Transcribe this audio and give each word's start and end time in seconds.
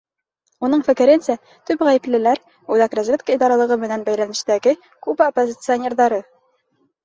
Уның 0.67 0.79
фекеренсә, 0.87 1.35
төп 1.71 1.83
ғәйеплеләр— 1.89 2.41
Үҙәк 2.77 2.97
разведка 3.01 3.37
идаралығы 3.37 3.79
менән 3.85 4.09
бәйләнештәге 4.11 4.77
Куба 5.09 5.31
оппозиционерҙары. 5.33 6.25